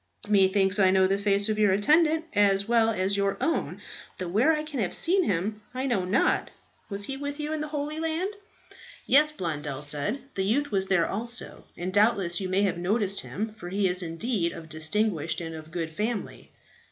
"Methinks 0.27 0.79
I 0.79 0.89
know 0.89 1.05
the 1.05 1.19
face 1.19 1.47
of 1.47 1.59
your 1.59 1.71
attendant 1.71 2.25
as 2.33 2.67
well 2.67 2.89
as 2.89 3.15
your 3.17 3.37
own; 3.39 3.79
though 4.17 4.29
where 4.29 4.51
I 4.51 4.63
can 4.63 4.79
have 4.79 4.95
seen 4.95 5.23
him 5.25 5.61
I 5.75 5.85
know 5.85 6.05
not. 6.05 6.49
Was 6.89 7.03
he 7.03 7.17
with 7.17 7.39
you 7.39 7.53
in 7.53 7.61
the 7.61 7.67
Holy 7.67 7.99
Land?" 7.99 8.31
"Yes," 9.05 9.31
Blondel 9.31 9.83
said, 9.83 10.21
"the 10.33 10.43
youth 10.43 10.71
was 10.71 10.91
also 10.91 11.45
there; 11.75 11.83
and 11.83 11.93
doubtless 11.93 12.41
you 12.41 12.49
may 12.49 12.63
have 12.63 12.79
noticed 12.79 13.19
him, 13.19 13.53
for 13.55 13.69
he 13.69 13.87
is 13.87 14.01
indeed 14.01 14.53
of 14.53 14.69
distinguished 14.69 15.39
and 15.39 15.53
of 15.53 15.69
good 15.69 15.91
family." 15.91 16.49